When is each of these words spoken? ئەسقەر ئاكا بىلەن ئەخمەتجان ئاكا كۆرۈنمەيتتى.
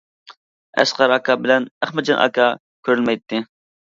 ئەسقەر 0.83 1.13
ئاكا 1.17 1.35
بىلەن 1.43 1.67
ئەخمەتجان 1.87 2.25
ئاكا 2.25 2.49
كۆرۈنمەيتتى. 2.89 3.43